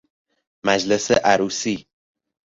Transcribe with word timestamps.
مجلس 0.65 1.11
عروسی 1.11 1.87